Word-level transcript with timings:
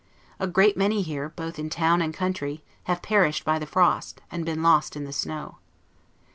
A 0.39 0.47
great 0.47 0.75
many 0.75 1.03
here, 1.03 1.29
both 1.35 1.59
in 1.59 1.69
town 1.69 2.01
and 2.01 2.11
country, 2.11 2.63
have 2.85 3.03
perished 3.03 3.45
by 3.45 3.59
the 3.59 3.67
frost, 3.67 4.19
and 4.31 4.43
been 4.43 4.63
lost 4.63 4.95
in 4.95 5.03
the 5.03 5.13
snow. 5.13 5.59